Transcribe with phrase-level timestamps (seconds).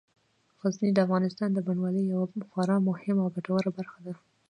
[0.61, 4.13] غزني د افغانستان د بڼوالۍ یوه خورا مهمه او ګټوره برخه ده.